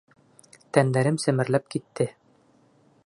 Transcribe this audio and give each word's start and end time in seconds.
Тәндәрем 0.77 1.19
семерләп 1.25 1.69
китте. 1.77 2.09